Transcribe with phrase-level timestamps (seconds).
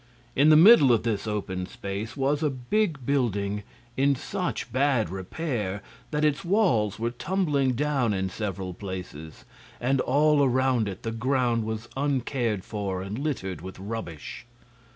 [0.35, 3.61] In the middle of this open space was a big building
[3.95, 9.45] in such bad repair that its walls were tumbling down in several places,
[9.79, 14.47] and all around it the ground was uncared for and littered with rubbish.